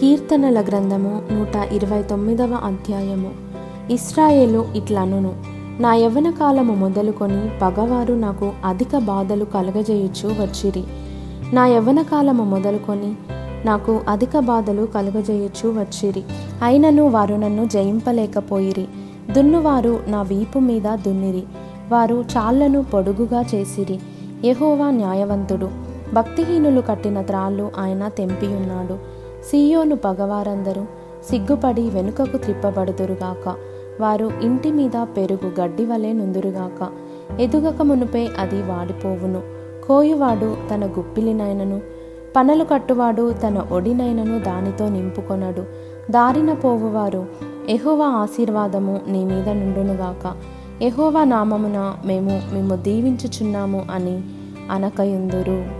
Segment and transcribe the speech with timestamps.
[0.00, 3.30] కీర్తనల గ్రంథము నూట ఇరవై తొమ్మిదవ అధ్యాయము.
[3.92, 5.34] ఇస్రాయేలు ఇట్లనును
[5.80, 10.84] నా యవ్వన కాలము మొదలుకొని పగవారు నాకు అధిక బాధలు కలగజేయుచు వచ్చిరి.
[11.54, 13.14] నా యవ్వన కాలము మొదలుకొని
[13.66, 16.22] నాకు అధిక బాధలు కలుగజేయచ్చు వచ్చిరి.
[16.62, 18.86] అయినను వారు నన్ను జయింపలేకపోయిరి.
[19.32, 21.42] దున్నువారు నా వీపు మీద దున్నిరి.
[21.88, 24.00] వారు చాళ్ళను పొడుగుగా చేసిరి.
[24.44, 25.70] యహోవా న్యాయవంతుడు.
[26.14, 29.19] భక్తిహీనులు కట్టిన త్రాళ్ళు ఆయన తెంపియున్నాడు.
[29.44, 30.84] సీయోను పగవారందరూ
[31.30, 33.54] సిగ్గుపడి వెనుకకు త్రిప్పబడుదురుగాక.
[34.00, 36.88] వారు ఇంటి మీద పెరుగు గడ్డి వలె నుందురుగాక.
[37.40, 39.42] ఎదుగక మునుపే అది వాడిపోవును.
[39.86, 41.80] కోయువాడు తన గుప్పిలినైనను
[42.36, 45.64] పనలు కట్టువాడు తన ఒడినైనను దానితో నింపుకొనడు.
[46.12, 47.26] దారిన పోవువారు
[47.68, 50.36] ఎహోవా ఆశీర్వాదము నీ మీద నుండునుగాక.
[50.82, 54.22] ఎహోవా నామమున మేము మేము దీవించుచున్నాము అని
[54.70, 55.79] అనకయుందురు.